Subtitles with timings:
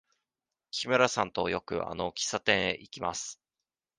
[0.71, 3.39] 木村さんとよくあの喫茶店へ行きます。